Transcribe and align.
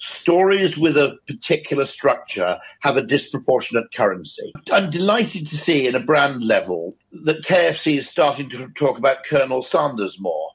stories 0.00 0.76
with 0.76 0.96
a 0.96 1.16
particular 1.26 1.86
structure 1.86 2.58
have 2.80 2.96
a 2.96 3.02
disproportionate 3.02 3.92
currency. 3.92 4.52
I'm 4.70 4.90
delighted 4.90 5.46
to 5.48 5.56
see 5.56 5.86
in 5.86 5.94
a 5.94 6.00
brand 6.00 6.44
level 6.44 6.96
that 7.24 7.42
KFC 7.44 7.98
is 7.98 8.08
starting 8.08 8.50
to 8.50 8.68
talk 8.70 8.98
about 8.98 9.24
Colonel 9.24 9.62
Sanders 9.62 10.20
more 10.20 10.50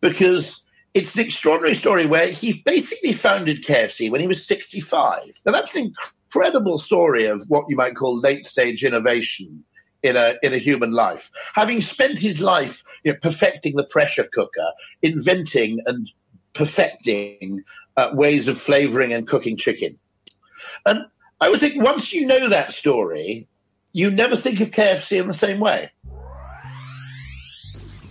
because 0.00 0.62
it's 0.94 1.14
an 1.14 1.20
extraordinary 1.20 1.74
story 1.74 2.06
where 2.06 2.28
he 2.28 2.62
basically 2.64 3.12
founded 3.12 3.62
KFC 3.62 4.10
when 4.10 4.20
he 4.20 4.26
was 4.26 4.46
65. 4.46 5.42
Now, 5.44 5.52
that's 5.52 5.74
an 5.74 5.92
incredible 6.26 6.78
story 6.78 7.26
of 7.26 7.44
what 7.48 7.66
you 7.68 7.76
might 7.76 7.96
call 7.96 8.18
late 8.18 8.46
stage 8.46 8.84
innovation 8.84 9.64
in 10.02 10.16
a 10.16 10.36
in 10.42 10.54
a 10.54 10.58
human 10.58 10.92
life. 10.92 11.30
Having 11.54 11.82
spent 11.82 12.18
his 12.18 12.40
life 12.40 12.82
you 13.04 13.12
know, 13.12 13.18
perfecting 13.20 13.76
the 13.76 13.84
pressure 13.84 14.28
cooker, 14.32 14.70
inventing 15.02 15.80
and 15.86 16.08
perfecting 16.54 17.62
uh, 17.96 18.10
ways 18.12 18.48
of 18.48 18.60
flavoring 18.60 19.12
and 19.12 19.26
cooking 19.26 19.56
chicken, 19.56 19.98
and 20.84 21.06
I 21.40 21.50
would 21.50 21.60
think 21.60 21.82
once 21.82 22.12
you 22.12 22.26
know 22.26 22.48
that 22.48 22.72
story, 22.72 23.48
you 23.92 24.10
never 24.10 24.36
think 24.36 24.60
of 24.60 24.70
KFC 24.70 25.20
in 25.20 25.28
the 25.28 25.34
same 25.34 25.60
way. 25.60 25.90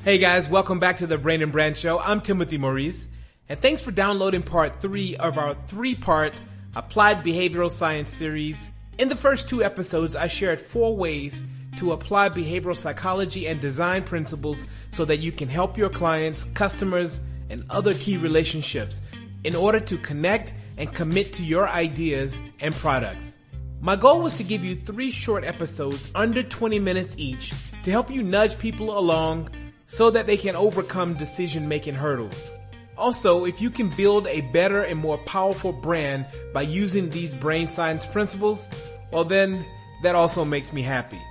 Hey 0.04 0.20
guys, 0.20 0.48
welcome 0.48 0.80
back 0.80 0.98
to 0.98 1.08
the 1.08 1.18
Brain 1.18 1.42
and 1.42 1.52
Brand 1.52 1.78
Show. 1.78 2.00
I'm 2.00 2.22
Timothy 2.22 2.58
Maurice, 2.58 3.08
and 3.50 3.60
thanks 3.60 3.82
for 3.82 3.92
downloading 3.92 4.44
part 4.44 4.80
three 4.80 5.16
of 5.18 5.38
our 5.38 5.56
three 5.68 5.96
part 5.96 6.34
Applied 6.76 7.24
Behavioral 7.24 7.72
Science 7.72 8.12
series. 8.12 8.72
In 8.98 9.10
the 9.10 9.16
first 9.16 9.50
two 9.50 9.64
episodes, 9.64 10.16
I 10.16 10.28
shared 10.28 10.62
four 10.62 10.96
ways 10.96 11.44
to 11.78 11.92
apply 11.92 12.30
behavioral 12.30 12.76
psychology 12.76 13.48
and 13.48 13.60
design 13.60 14.04
principles 14.04 14.68
so 14.92 15.06
that 15.06 15.18
you 15.18 15.32
can 15.32 15.50
help 15.50 15.78
your 15.78 15.90
clients, 15.90 16.44
customers, 16.44 17.22
and 17.50 17.64
other 17.70 17.94
key 17.94 18.18
relationships 18.18 19.02
in 19.46 19.56
order 19.56 19.80
to 19.80 19.98
connect 20.00 20.54
and 20.78 20.94
commit 20.94 21.34
to 21.34 21.44
your 21.44 21.70
ideas 21.70 22.38
and 22.60 22.74
products. 22.74 23.36
My 23.80 23.96
goal 23.96 24.22
was 24.22 24.36
to 24.38 24.44
give 24.44 24.66
you 24.66 24.76
three 24.76 25.12
short 25.12 25.44
episodes 25.44 26.12
under 26.16 26.42
20 26.42 26.80
minutes 26.80 27.16
each 27.20 27.54
to 27.84 27.92
help 27.92 28.10
you 28.10 28.24
nudge 28.24 28.58
people 28.58 28.98
along 28.98 29.50
so 29.86 30.10
that 30.10 30.26
they 30.26 30.38
can 30.38 30.56
overcome 30.56 31.14
decision 31.14 31.68
making 31.68 31.94
hurdles. 31.94 32.52
Also, 32.98 33.46
if 33.46 33.62
you 33.62 33.70
can 33.70 33.90
build 33.90 34.26
a 34.28 34.42
better 34.52 34.82
and 34.82 35.00
more 35.00 35.20
powerful 35.20 35.72
brand 35.72 36.26
by 36.54 36.64
using 36.64 37.10
these 37.10 37.36
brain 37.36 37.68
science 37.68 38.06
principles, 38.06 38.70
well 39.12 39.26
then 39.26 39.64
that 40.02 40.16
also 40.16 40.44
makes 40.44 40.74
me 40.74 40.82
happy. 40.82 41.22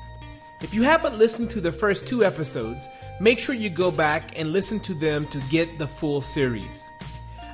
If 0.63 0.73
you 0.73 0.83
haven't 0.83 1.19
listened 1.19 1.51
to 1.51 1.61
the 1.61 1.73
first 1.73 2.07
two 2.07 2.25
episodes, 2.25 2.89
make 3.21 3.39
sure 3.39 3.55
you 3.55 3.71
go 3.71 3.91
back 3.91 4.39
and 4.39 4.53
listen 4.53 4.79
to 4.81 4.95
them 4.95 5.27
to 5.29 5.39
get 5.51 5.79
the 5.79 5.89
full 5.89 6.21
series. 6.21 6.89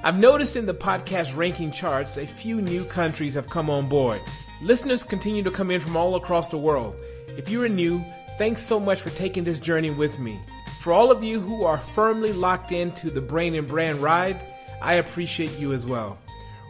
I've 0.03 0.19
noticed 0.19 0.57
in 0.57 0.65
the 0.65 0.73
podcast 0.73 1.37
ranking 1.37 1.73
charts 1.73 2.17
a 2.17 2.27
few 2.27 2.63
new 2.63 2.87
countries 2.87 3.35
have 3.35 3.51
come 3.51 3.69
on 3.69 3.87
board. 3.87 4.23
Listeners 4.63 5.03
continue 5.03 5.43
to 5.43 5.51
come 5.51 5.71
in 5.71 5.79
from 5.79 5.95
all 5.95 6.15
across 6.15 6.49
the 6.49 6.57
world. 6.57 6.97
If 7.37 7.51
you 7.51 7.63
are 7.65 7.69
new, 7.69 8.03
thanks 8.39 8.65
so 8.65 8.81
much 8.81 9.03
for 9.03 9.11
taking 9.11 9.45
this 9.45 9.61
journey 9.61 9.91
with 9.91 10.19
me. 10.19 10.41
For 10.81 10.95
all 10.95 11.11
of 11.11 11.23
you 11.23 11.39
who 11.39 11.65
are 11.65 11.77
firmly 11.77 12.33
locked 12.33 12.73
into 12.73 13.11
the 13.11 13.21
Brain 13.21 13.55
and 13.55 13.69
Brand 13.69 13.99
ride, 13.99 14.43
I 14.81 14.95
appreciate 14.95 15.59
you 15.59 15.75
as 15.75 15.85
well. 15.85 16.17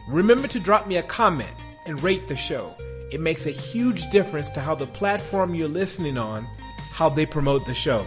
Remember 0.09 0.49
to 0.49 0.59
drop 0.59 0.85
me 0.85 0.97
a 0.97 1.03
comment 1.03 1.55
and 1.85 2.03
rate 2.03 2.27
the 2.27 2.35
show. 2.35 2.75
It 3.13 3.21
makes 3.21 3.45
a 3.45 3.51
huge 3.51 4.09
difference 4.09 4.49
to 4.49 4.59
how 4.59 4.75
the 4.75 4.87
platform 4.87 5.55
you're 5.55 5.69
listening 5.69 6.17
on, 6.17 6.45
how 6.91 7.07
they 7.07 7.25
promote 7.25 7.65
the 7.65 7.73
show. 7.73 8.05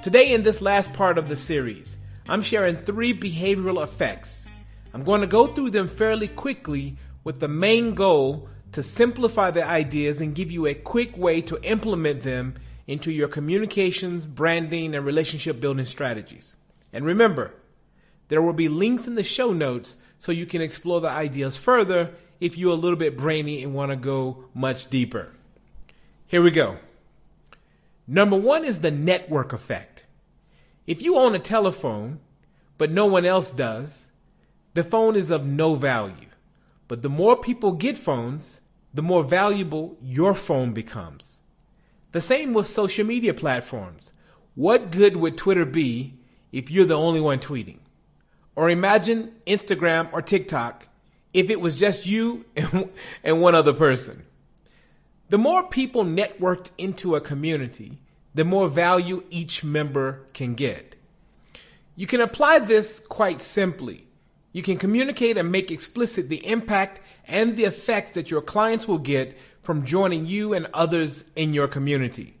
Today 0.00 0.32
in 0.32 0.44
this 0.44 0.62
last 0.62 0.92
part 0.92 1.18
of 1.18 1.28
the 1.28 1.34
series, 1.34 1.98
I'm 2.28 2.42
sharing 2.42 2.76
three 2.76 3.14
behavioral 3.14 3.82
effects. 3.82 4.46
I'm 4.92 5.02
going 5.02 5.22
to 5.22 5.26
go 5.26 5.46
through 5.46 5.70
them 5.70 5.88
fairly 5.88 6.28
quickly 6.28 6.96
with 7.24 7.40
the 7.40 7.48
main 7.48 7.94
goal 7.94 8.48
to 8.72 8.82
simplify 8.82 9.50
the 9.50 9.66
ideas 9.66 10.20
and 10.20 10.34
give 10.34 10.52
you 10.52 10.66
a 10.66 10.74
quick 10.74 11.16
way 11.16 11.40
to 11.42 11.62
implement 11.62 12.22
them 12.22 12.54
into 12.86 13.10
your 13.10 13.28
communications, 13.28 14.26
branding, 14.26 14.94
and 14.94 15.06
relationship 15.06 15.60
building 15.60 15.86
strategies. 15.86 16.56
And 16.92 17.04
remember, 17.04 17.54
there 18.28 18.42
will 18.42 18.52
be 18.52 18.68
links 18.68 19.06
in 19.06 19.14
the 19.14 19.24
show 19.24 19.52
notes 19.52 19.96
so 20.18 20.32
you 20.32 20.46
can 20.46 20.60
explore 20.60 21.00
the 21.00 21.10
ideas 21.10 21.56
further 21.56 22.10
if 22.40 22.58
you're 22.58 22.72
a 22.72 22.76
little 22.76 22.98
bit 22.98 23.16
brainy 23.16 23.62
and 23.62 23.74
want 23.74 23.90
to 23.90 23.96
go 23.96 24.44
much 24.54 24.90
deeper. 24.90 25.32
Here 26.26 26.42
we 26.42 26.50
go. 26.50 26.78
Number 28.06 28.36
one 28.36 28.64
is 28.64 28.80
the 28.80 28.90
network 28.90 29.52
effect. 29.52 29.97
If 30.88 31.02
you 31.02 31.16
own 31.16 31.34
a 31.34 31.38
telephone, 31.38 32.18
but 32.78 32.90
no 32.90 33.04
one 33.04 33.26
else 33.26 33.50
does, 33.50 34.10
the 34.72 34.82
phone 34.82 35.16
is 35.16 35.30
of 35.30 35.44
no 35.44 35.74
value. 35.74 36.28
But 36.88 37.02
the 37.02 37.10
more 37.10 37.36
people 37.36 37.72
get 37.72 37.98
phones, 37.98 38.62
the 38.94 39.02
more 39.02 39.22
valuable 39.22 39.98
your 40.00 40.32
phone 40.32 40.72
becomes. 40.72 41.40
The 42.12 42.22
same 42.22 42.54
with 42.54 42.68
social 42.68 43.04
media 43.04 43.34
platforms. 43.34 44.12
What 44.54 44.90
good 44.90 45.16
would 45.16 45.36
Twitter 45.36 45.66
be 45.66 46.14
if 46.52 46.70
you're 46.70 46.86
the 46.86 46.96
only 46.96 47.20
one 47.20 47.40
tweeting? 47.40 47.80
Or 48.56 48.70
imagine 48.70 49.32
Instagram 49.46 50.10
or 50.10 50.22
TikTok 50.22 50.88
if 51.34 51.50
it 51.50 51.60
was 51.60 51.76
just 51.76 52.06
you 52.06 52.46
and, 53.22 53.42
one 53.42 53.54
other 53.54 53.74
person. 53.74 54.24
The 55.28 55.36
more 55.36 55.68
people 55.68 56.02
networked 56.02 56.70
into 56.78 57.14
a 57.14 57.20
community, 57.20 57.98
the 58.34 58.44
more 58.44 58.68
value 58.68 59.24
each 59.30 59.64
member 59.64 60.26
can 60.32 60.54
get. 60.54 60.94
You 61.96 62.06
can 62.06 62.20
apply 62.20 62.60
this 62.60 63.00
quite 63.00 63.42
simply. 63.42 64.06
You 64.52 64.62
can 64.62 64.78
communicate 64.78 65.36
and 65.36 65.52
make 65.52 65.70
explicit 65.70 66.28
the 66.28 66.46
impact 66.46 67.00
and 67.26 67.56
the 67.56 67.64
effects 67.64 68.12
that 68.12 68.30
your 68.30 68.42
clients 68.42 68.86
will 68.86 68.98
get 68.98 69.36
from 69.60 69.84
joining 69.84 70.26
you 70.26 70.54
and 70.54 70.68
others 70.72 71.30
in 71.36 71.52
your 71.52 71.68
community. 71.68 72.34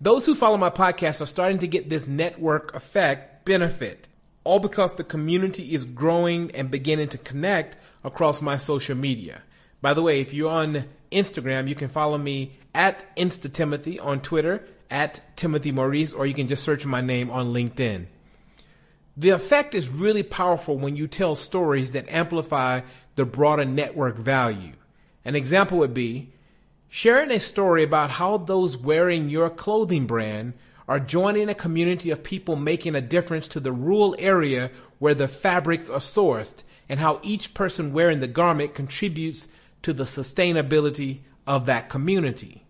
Those 0.00 0.26
who 0.26 0.34
follow 0.34 0.56
my 0.56 0.70
podcast 0.70 1.20
are 1.20 1.26
starting 1.26 1.58
to 1.58 1.66
get 1.66 1.88
this 1.88 2.06
network 2.06 2.74
effect 2.74 3.44
benefit 3.44 4.08
all 4.48 4.60
because 4.60 4.94
the 4.94 5.04
community 5.04 5.74
is 5.74 5.84
growing 5.84 6.50
and 6.52 6.70
beginning 6.70 7.08
to 7.08 7.18
connect 7.18 7.76
across 8.02 8.40
my 8.40 8.56
social 8.56 8.96
media. 8.96 9.42
By 9.82 9.92
the 9.92 10.00
way, 10.00 10.22
if 10.22 10.32
you're 10.32 10.50
on 10.50 10.86
Instagram, 11.12 11.68
you 11.68 11.74
can 11.74 11.88
follow 11.90 12.16
me 12.16 12.56
at 12.74 13.14
InstaTimothy 13.16 14.02
on 14.02 14.22
Twitter, 14.22 14.64
at 14.90 15.20
Timothy 15.36 15.72
Maurice, 15.72 16.12
or 16.12 16.26
you 16.26 16.34
can 16.34 16.48
just 16.48 16.62
search 16.62 16.84
my 16.86 17.00
name 17.00 17.30
on 17.30 17.52
LinkedIn. 17.52 18.06
The 19.16 19.30
effect 19.30 19.74
is 19.74 19.88
really 19.88 20.22
powerful 20.22 20.78
when 20.78 20.96
you 20.96 21.08
tell 21.08 21.34
stories 21.34 21.92
that 21.92 22.08
amplify 22.08 22.82
the 23.16 23.24
broader 23.24 23.64
network 23.64 24.16
value. 24.16 24.72
An 25.24 25.34
example 25.34 25.78
would 25.78 25.92
be 25.92 26.32
sharing 26.88 27.30
a 27.30 27.40
story 27.40 27.82
about 27.82 28.10
how 28.10 28.38
those 28.38 28.76
wearing 28.76 29.28
your 29.28 29.50
clothing 29.50 30.06
brand 30.06 30.54
are 30.86 31.00
joining 31.00 31.48
a 31.48 31.54
community 31.54 32.10
of 32.10 32.22
people 32.22 32.56
making 32.56 32.94
a 32.94 33.00
difference 33.00 33.46
to 33.48 33.60
the 33.60 33.72
rural 33.72 34.16
area 34.18 34.70
where 34.98 35.14
the 35.14 35.28
fabrics 35.28 35.90
are 35.90 35.98
sourced 35.98 36.62
and 36.88 36.98
how 36.98 37.20
each 37.22 37.52
person 37.52 37.92
wearing 37.92 38.20
the 38.20 38.26
garment 38.26 38.74
contributes 38.74 39.48
to 39.82 39.92
the 39.92 40.04
sustainability 40.04 41.18
of 41.46 41.66
that 41.66 41.88
community. 41.88 42.64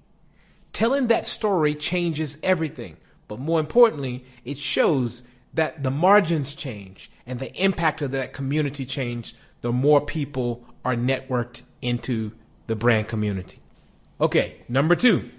Telling 0.73 1.09
that 1.09 1.27
story 1.27 1.75
changes 1.75 2.39
everything, 2.43 2.97
but 3.27 3.39
more 3.39 3.61
importantly, 3.61 4.25
it 4.45 4.59
shows 4.59 5.23
that 5.55 5.83
the 5.83 5.91
margins 5.91 6.55
change 6.55 7.11
and 7.27 7.41
the 7.41 7.53
impact 7.55 8.03
of 8.03 8.13
that 8.13 8.33
community 8.33 8.85
change 8.85 9.35
the 9.61 9.73
more 9.73 10.01
people 10.01 10.65
are 10.85 10.95
networked 10.95 11.63
into 11.83 12.33
the 12.67 12.77
brand 12.77 13.09
community. 13.09 13.59
Okay, 14.21 14.57
number 14.69 14.95
two. 14.95 15.31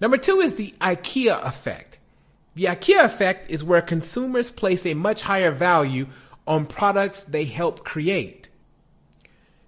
Number 0.00 0.16
two 0.16 0.40
is 0.40 0.54
the 0.54 0.74
IKEA 0.80 1.42
effect. 1.44 1.98
The 2.54 2.64
IKEA 2.64 3.04
effect 3.04 3.50
is 3.50 3.64
where 3.64 3.82
consumers 3.82 4.50
place 4.50 4.86
a 4.86 4.94
much 4.94 5.22
higher 5.22 5.50
value 5.50 6.06
on 6.46 6.66
products 6.66 7.24
they 7.24 7.44
help 7.44 7.84
create. 7.84 8.48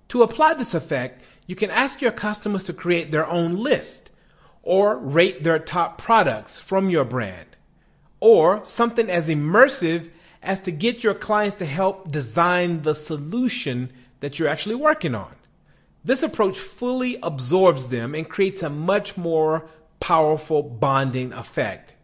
To 0.09 0.23
apply 0.23 0.55
this 0.55 0.75
effect, 0.75 1.23
you 1.47 1.55
can 1.55 1.71
ask 1.71 2.00
your 2.00 2.12
customers 2.12 2.65
to 2.65 2.73
create 2.73 3.11
their 3.11 3.27
own 3.27 3.56
list 3.56 4.10
or 4.62 4.97
rate 4.97 5.43
their 5.43 5.59
top 5.59 5.99
products 5.99 6.61
from 6.61 6.91
your 6.91 7.05
brand 7.05 7.51
or 8.21 8.65
something 8.65 9.09
as 9.09 9.29
immersive 9.29 10.11
as 10.43 10.61
to 10.61 10.71
get 10.71 11.03
your 11.03 11.15
clients 11.15 11.59
to 11.59 11.67
help 11.67 12.11
design 12.11 12.83
the 12.83 12.95
solution 12.95 13.91
that 14.21 14.39
you're 14.39 14.49
actually 14.49 14.75
working 14.75 15.15
on. 15.15 15.35
This 16.05 16.23
approach 16.23 16.59
fully 16.59 17.19
absorbs 17.23 17.89
them 17.89 18.15
and 18.15 18.29
creates 18.29 18.62
a 18.62 18.71
much 18.71 19.17
more 19.17 19.69
powerful 19.99 20.62
bonding 20.62 21.33
effect. 21.33 21.95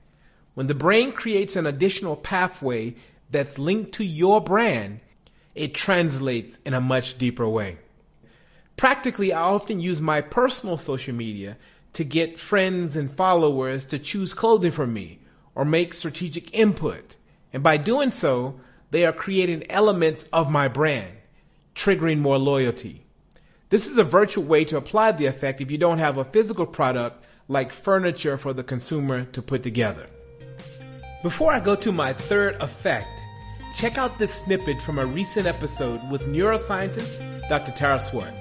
When 0.55 0.67
the 0.67 0.75
brain 0.75 1.13
creates 1.13 1.57
an 1.57 1.67
additional 1.67 2.17
pathway 2.17 2.97
that's 3.31 3.59
linked 3.59 3.93
to 3.93 4.05
your 4.05 4.41
brand, 4.41 5.01
it 5.55 5.75
translates 5.75 6.59
in 6.67 6.75
a 6.75 6.81
much 6.81 7.17
deeper 7.17 7.49
way. 7.49 7.79
Practically, 8.77 9.33
I 9.33 9.41
often 9.41 9.81
use 9.81 10.03
my 10.03 10.21
personal 10.21 10.77
social 10.77 11.15
media 11.15 11.57
to 11.97 12.05
get 12.05 12.39
friends 12.39 12.95
and 12.95 13.11
followers 13.11 13.87
to 13.87 13.99
choose 13.99 14.35
clothing 14.35 14.71
from 14.71 14.93
me 14.93 15.19
or 15.55 15.65
make 15.65 15.95
strategic 15.95 16.53
input. 16.53 17.17
And 17.55 17.63
by 17.63 17.79
doing 17.79 18.11
so, 18.11 18.61
they 18.91 19.07
are 19.07 19.15
creating 19.15 19.71
elements 19.71 20.25
of 20.31 20.51
my 20.51 20.69
brand. 20.69 21.15
triggering 21.75 22.19
more 22.19 22.39
loyalty. 22.39 23.07
This 23.71 23.91
is 23.91 23.97
a 23.97 24.05
virtual 24.05 24.45
way 24.45 24.65
to 24.67 24.77
apply 24.77 25.13
the 25.13 25.27
effect 25.27 25.61
if 25.63 25.71
you 25.71 25.79
don't 25.79 25.99
have 25.99 26.19
a 26.19 26.25
physical 26.25 26.67
product 26.67 27.25
like 27.49 27.73
furniture 27.73 28.37
for 28.37 28.53
the 28.53 28.63
consumer 28.63 29.25
to 29.25 29.41
put 29.41 29.63
together. 29.63 30.07
Before 31.23 31.51
I 31.51 31.61
go 31.61 31.77
to 31.77 31.93
my 31.93 32.13
third 32.13 32.57
effect, 32.61 33.21
check 33.75 33.97
out 33.97 34.19
this 34.19 34.35
snippet 34.35 34.83
from 34.83 34.99
a 34.99 35.07
recent 35.07 35.47
episode 35.47 36.01
with 36.11 36.23
neuroscientist 36.27 37.49
Dr. 37.49 37.73
Tara 37.73 38.01
Swart. 38.01 38.35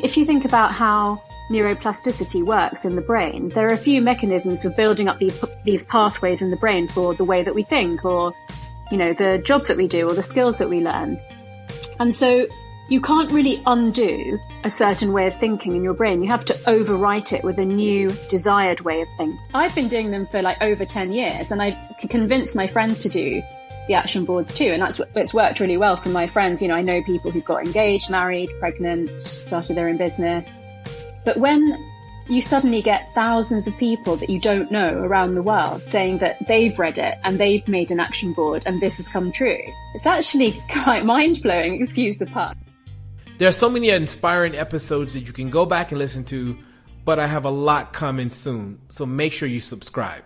If 0.00 0.16
you 0.16 0.26
think 0.26 0.44
about 0.44 0.72
how 0.72 1.22
neuroplasticity 1.50 2.44
works 2.44 2.84
in 2.84 2.96
the 2.96 3.02
brain, 3.02 3.50
there 3.50 3.68
are 3.68 3.72
a 3.72 3.78
few 3.78 4.02
mechanisms 4.02 4.62
for 4.62 4.70
building 4.70 5.08
up 5.08 5.18
these, 5.18 5.38
these 5.64 5.84
pathways 5.84 6.42
in 6.42 6.50
the 6.50 6.56
brain 6.56 6.88
for 6.88 7.14
the 7.14 7.24
way 7.24 7.42
that 7.42 7.54
we 7.54 7.62
think 7.62 8.04
or, 8.04 8.32
you 8.90 8.98
know, 8.98 9.12
the 9.12 9.38
job 9.44 9.66
that 9.66 9.76
we 9.76 9.86
do 9.86 10.08
or 10.08 10.14
the 10.14 10.22
skills 10.22 10.58
that 10.58 10.68
we 10.68 10.80
learn. 10.80 11.20
And 11.98 12.14
so 12.14 12.46
you 12.88 13.00
can't 13.00 13.32
really 13.32 13.62
undo 13.66 14.38
a 14.62 14.70
certain 14.70 15.12
way 15.12 15.26
of 15.26 15.38
thinking 15.40 15.74
in 15.74 15.82
your 15.82 15.94
brain. 15.94 16.22
You 16.22 16.30
have 16.30 16.44
to 16.46 16.54
overwrite 16.54 17.32
it 17.32 17.42
with 17.42 17.58
a 17.58 17.64
new 17.64 18.10
desired 18.28 18.80
way 18.80 19.00
of 19.00 19.08
thinking. 19.16 19.40
I've 19.54 19.74
been 19.74 19.88
doing 19.88 20.10
them 20.10 20.26
for 20.26 20.42
like 20.42 20.58
over 20.60 20.84
10 20.84 21.12
years 21.12 21.50
and 21.50 21.60
I've 21.60 21.76
convinced 22.08 22.54
my 22.54 22.66
friends 22.66 23.02
to 23.02 23.08
do 23.08 23.42
the 23.88 23.94
action 23.94 24.24
boards 24.24 24.52
too. 24.52 24.66
And 24.66 24.82
that's, 24.82 25.00
it's 25.14 25.34
worked 25.34 25.60
really 25.60 25.76
well 25.76 25.96
for 25.96 26.08
my 26.10 26.26
friends. 26.26 26.62
You 26.62 26.68
know, 26.68 26.74
I 26.74 26.82
know 26.82 27.02
people 27.02 27.30
who've 27.30 27.44
got 27.44 27.64
engaged, 27.64 28.10
married, 28.10 28.50
pregnant, 28.58 29.22
started 29.22 29.76
their 29.76 29.88
own 29.88 29.96
business. 29.96 30.60
But 31.26 31.38
when 31.38 31.84
you 32.28 32.40
suddenly 32.40 32.80
get 32.80 33.12
thousands 33.12 33.66
of 33.66 33.76
people 33.78 34.14
that 34.14 34.30
you 34.30 34.38
don't 34.38 34.70
know 34.70 34.94
around 34.94 35.34
the 35.34 35.42
world 35.42 35.82
saying 35.88 36.18
that 36.18 36.36
they've 36.46 36.78
read 36.78 36.98
it 36.98 37.18
and 37.24 37.36
they've 37.36 37.66
made 37.66 37.90
an 37.90 37.98
action 37.98 38.32
board 38.32 38.62
and 38.64 38.80
this 38.80 38.98
has 38.98 39.08
come 39.08 39.32
true. 39.32 39.58
It's 39.96 40.06
actually 40.06 40.52
quite 40.70 41.04
mind 41.04 41.42
blowing, 41.42 41.82
excuse 41.82 42.16
the 42.16 42.26
pun. 42.26 42.54
There 43.38 43.48
are 43.48 43.52
so 43.52 43.68
many 43.68 43.90
inspiring 43.90 44.54
episodes 44.54 45.14
that 45.14 45.26
you 45.26 45.32
can 45.32 45.50
go 45.50 45.66
back 45.66 45.90
and 45.90 45.98
listen 45.98 46.22
to, 46.26 46.56
but 47.04 47.18
I 47.18 47.26
have 47.26 47.44
a 47.44 47.50
lot 47.50 47.92
coming 47.92 48.30
soon, 48.30 48.78
so 48.88 49.04
make 49.04 49.32
sure 49.32 49.48
you 49.48 49.60
subscribe. 49.60 50.22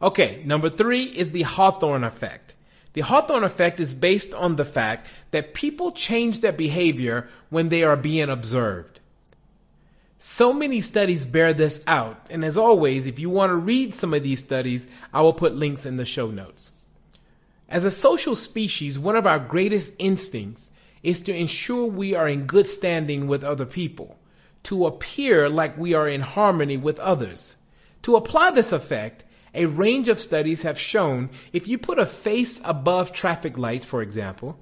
Okay, 0.00 0.42
number 0.46 0.70
three 0.70 1.04
is 1.04 1.32
the 1.32 1.42
Hawthorne 1.42 2.02
effect. 2.02 2.54
The 2.94 3.02
Hawthorne 3.02 3.44
effect 3.44 3.78
is 3.78 3.92
based 3.92 4.32
on 4.32 4.56
the 4.56 4.64
fact 4.64 5.06
that 5.32 5.52
people 5.52 5.92
change 5.92 6.40
their 6.40 6.52
behavior 6.52 7.28
when 7.50 7.68
they 7.68 7.82
are 7.82 7.96
being 7.96 8.30
observed. 8.30 9.00
So 10.24 10.52
many 10.52 10.80
studies 10.80 11.26
bear 11.26 11.52
this 11.52 11.82
out, 11.84 12.28
and 12.30 12.44
as 12.44 12.56
always, 12.56 13.08
if 13.08 13.18
you 13.18 13.28
want 13.28 13.50
to 13.50 13.56
read 13.56 13.92
some 13.92 14.14
of 14.14 14.22
these 14.22 14.38
studies, 14.38 14.86
I 15.12 15.20
will 15.20 15.32
put 15.32 15.56
links 15.56 15.84
in 15.84 15.96
the 15.96 16.04
show 16.04 16.30
notes. 16.30 16.84
As 17.68 17.84
a 17.84 17.90
social 17.90 18.36
species, 18.36 19.00
one 19.00 19.16
of 19.16 19.26
our 19.26 19.40
greatest 19.40 19.96
instincts 19.98 20.70
is 21.02 21.18
to 21.22 21.34
ensure 21.34 21.86
we 21.86 22.14
are 22.14 22.28
in 22.28 22.46
good 22.46 22.68
standing 22.68 23.26
with 23.26 23.42
other 23.42 23.66
people, 23.66 24.16
to 24.62 24.86
appear 24.86 25.48
like 25.48 25.76
we 25.76 25.92
are 25.92 26.06
in 26.06 26.20
harmony 26.20 26.76
with 26.76 27.00
others. 27.00 27.56
To 28.02 28.14
apply 28.14 28.52
this 28.52 28.70
effect, 28.70 29.24
a 29.52 29.66
range 29.66 30.06
of 30.06 30.20
studies 30.20 30.62
have 30.62 30.78
shown 30.78 31.30
if 31.52 31.66
you 31.66 31.78
put 31.78 31.98
a 31.98 32.06
face 32.06 32.62
above 32.64 33.12
traffic 33.12 33.58
lights, 33.58 33.86
for 33.86 34.02
example, 34.02 34.60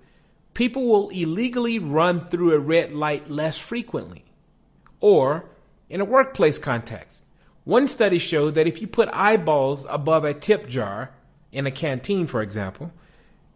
people 0.54 0.86
will 0.86 1.10
illegally 1.10 1.78
run 1.78 2.24
through 2.24 2.54
a 2.54 2.58
red 2.58 2.92
light 2.92 3.28
less 3.28 3.58
frequently. 3.58 4.24
Or, 5.00 5.46
in 5.88 6.00
a 6.00 6.04
workplace 6.04 6.58
context, 6.58 7.24
one 7.64 7.88
study 7.88 8.18
showed 8.18 8.54
that 8.54 8.66
if 8.66 8.80
you 8.80 8.86
put 8.86 9.08
eyeballs 9.12 9.86
above 9.88 10.24
a 10.24 10.34
tip 10.34 10.68
jar, 10.68 11.10
in 11.52 11.66
a 11.66 11.70
canteen, 11.70 12.26
for 12.26 12.42
example, 12.42 12.92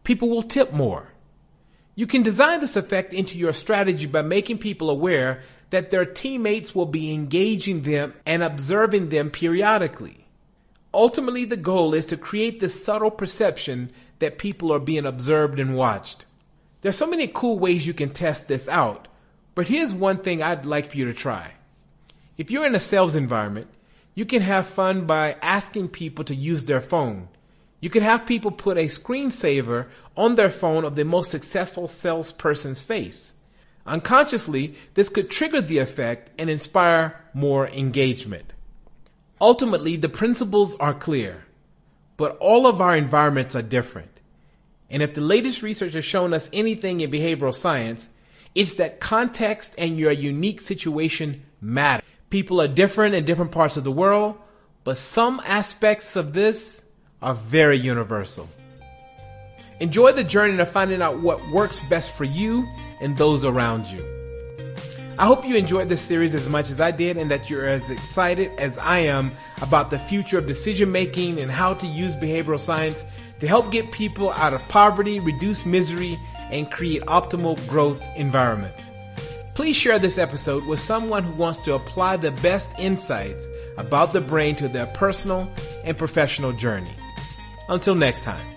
people 0.03 0.29
will 0.29 0.43
tip 0.43 0.73
more. 0.73 1.09
You 1.95 2.07
can 2.07 2.23
design 2.23 2.61
this 2.61 2.77
effect 2.77 3.15
into 3.15 3.39
your 3.39 3.53
strategy 3.53 4.07
by 4.07 4.23
making 4.23 4.59
people 4.59 4.91
aware 4.91 5.43
that 5.71 5.91
their 5.91 6.05
teammates 6.05 6.75
will 6.75 6.87
be 6.87 7.13
engaging 7.13 7.83
them 7.83 8.15
and 8.27 8.43
observing 8.43 9.09
them 9.09 9.31
periodically. 9.31 10.27
Ultimately, 10.93 11.45
the 11.45 11.57
goal 11.57 11.95
is 11.95 12.07
to 12.07 12.17
create 12.17 12.61
this 12.61 12.85
subtle 12.85 13.11
perception 13.11 13.91
that 14.19 14.39
people 14.39 14.73
are 14.73 14.79
being 14.81 15.07
observed 15.07 15.59
and 15.59 15.77
watched. 15.77 16.25
There's 16.81 16.97
so 16.97 17.07
many 17.07 17.27
cool 17.27 17.59
ways 17.59 17.87
you 17.87 17.95
can 17.95 18.11
test 18.11 18.47
this 18.47 18.69
out, 18.69 19.09
but 19.55 19.69
here's 19.69 19.93
one 19.93 20.19
thing 20.19 20.43
I'd 20.43 20.67
like 20.67 20.91
for 20.91 20.97
you 20.97 21.05
to 21.07 21.15
try. 21.15 21.53
If 22.37 22.51
you're 22.51 22.67
in 22.67 22.75
a 22.75 22.81
sales 22.81 23.15
environment, 23.15 23.69
you 24.15 24.25
can 24.25 24.43
have 24.43 24.67
fun 24.67 25.07
by 25.07 25.37
asking 25.43 25.89
people 25.89 26.25
to 26.25 26.35
use 26.35 26.65
their 26.65 26.81
phone 26.81 27.29
you 27.85 27.91
could 27.91 28.03
have 28.03 28.25
people 28.25 28.51
put 28.51 28.79
a 28.79 28.87
screensaver 28.87 29.89
on 30.17 30.37
their 30.37 30.49
phone 30.49 30.87
of 30.87 30.97
the 30.97 31.05
most 31.05 31.31
successful 31.31 31.87
salesperson's 31.87 32.81
face. 32.81 33.35
Unconsciously, 33.85 34.75
this 34.95 35.11
could 35.11 35.31
trigger 35.31 35.61
the 35.61 35.77
effect 35.77 36.31
and 36.39 36.49
inspire 36.49 37.21
more 37.35 37.69
engagement. 37.69 38.55
Ultimately, 39.39 39.97
the 39.97 40.09
principles 40.09 40.75
are 40.77 40.95
clear, 40.95 41.45
but 42.17 42.39
all 42.39 42.67
of 42.67 42.81
our 42.81 42.97
environments 42.97 43.55
are 43.55 43.61
different. 43.61 44.19
And 44.89 45.03
if 45.03 45.13
the 45.13 45.21
latest 45.21 45.63
research 45.63 45.93
has 45.93 46.07
shown 46.07 46.33
us 46.33 46.49
anything 46.55 47.03
in 47.03 47.11
behavioral 47.11 47.55
science, 47.55 48.09
it's 48.55 48.75
that 48.75 49.01
context 49.01 49.75
and 49.79 49.97
your 49.97 50.13
unique 50.13 50.61
situation 50.61 51.43
matter. 51.61 52.03
People 52.31 52.61
are 52.61 52.69
different 52.69 53.15
in 53.15 53.25
different 53.25 53.53
parts 53.53 53.77
of 53.77 53.85
the 53.85 53.93
world, 53.93 54.37
but 54.85 54.99
some 54.99 55.41
aspects 55.45 56.17
of 56.17 56.33
this 56.33 56.85
are 57.21 57.35
very 57.35 57.77
universal. 57.77 58.49
Enjoy 59.81 60.13
the 60.13 60.25
journey 60.25 60.59
of 60.59 60.71
finding 60.71 61.03
out 61.03 61.21
what 61.21 61.49
works 61.51 61.83
best 61.83 62.15
for 62.15 62.25
you 62.25 62.69
and 63.01 63.17
those 63.17 63.45
around 63.45 63.87
you. 63.87 64.05
I 65.17 65.27
hope 65.27 65.47
you 65.47 65.57
enjoyed 65.57 65.89
this 65.89 66.01
series 66.01 66.35
as 66.35 66.49
much 66.49 66.71
as 66.71 66.81
I 66.81 66.91
did 66.91 67.17
and 67.17 67.31
that 67.31 67.49
you're 67.49 67.69
as 67.69 67.89
excited 67.89 68.51
as 68.59 68.77
I 68.79 68.99
am 69.01 69.33
about 69.63 69.91
the 69.91 69.99
future 69.99 70.39
of 70.39 70.47
decision 70.47 70.91
making 70.91 71.39
and 71.39 71.51
how 71.51 71.75
to 71.75 71.87
use 71.87 72.17
behavioral 72.17 72.59
science 72.59 73.05
to 73.39 73.47
help 73.47 73.71
get 73.71 73.93
people 73.93 74.33
out 74.33 74.55
of 74.55 74.67
poverty, 74.69 75.21
reduce 75.21 75.65
misery, 75.65 76.19
and 76.51 76.71
create 76.71 77.03
optimal 77.03 77.57
growth 77.69 78.03
environments. 78.17 78.91
Please 79.55 79.77
share 79.77 79.99
this 79.99 80.19
episode 80.19 80.67
with 80.67 80.81
someone 80.81 81.23
who 81.23 81.33
wants 81.33 81.61
to 81.61 81.75
apply 81.75 82.17
the 82.17 82.33
best 82.33 82.69
insights 82.79 83.47
about 83.77 84.13
the 84.13 84.21
brain 84.21 84.57
to 84.57 84.69
their 84.69 84.87
personal 84.87 85.49
and 85.85 85.97
professional 85.97 86.53
journey. 86.53 86.95
Until 87.69 87.95
next 87.95 88.25
time. 88.25 88.54